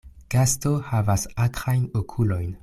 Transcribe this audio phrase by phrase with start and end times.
[0.35, 2.51] Gasto havas akrajn okulojn.